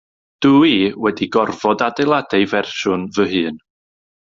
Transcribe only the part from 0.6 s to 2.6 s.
i wedi gorfod adeiladu